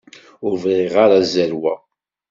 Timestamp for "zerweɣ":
1.33-1.79